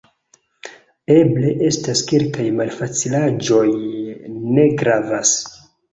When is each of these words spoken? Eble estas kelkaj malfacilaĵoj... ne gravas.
Eble 1.15 1.51
estas 1.67 2.01
kelkaj 2.11 2.45
malfacilaĵoj... 2.61 3.63
ne 4.57 4.67
gravas. 4.83 5.35